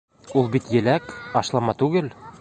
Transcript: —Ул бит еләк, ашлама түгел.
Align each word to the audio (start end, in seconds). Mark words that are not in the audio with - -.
—Ул 0.39 0.47
бит 0.55 0.71
еләк, 0.77 1.13
ашлама 1.43 1.81
түгел. 1.85 2.15